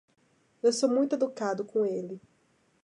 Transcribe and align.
Eu 0.63 0.73
sou 0.73 0.89
muito 0.89 1.13
educado 1.13 1.63
com 1.63 1.85
ele. 1.85 2.19